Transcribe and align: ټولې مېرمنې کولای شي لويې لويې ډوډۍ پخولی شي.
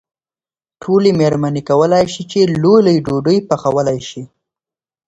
ټولې 0.81 1.11
مېرمنې 1.19 1.61
کولای 1.69 2.05
شي 2.13 2.21
لويې 2.61 2.79
لويې 2.85 3.03
ډوډۍ 3.05 3.37
پخولی 3.49 3.99
شي. 4.09 4.23